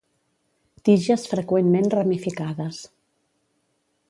[0.89, 2.81] Tiges freqüentment ramificades.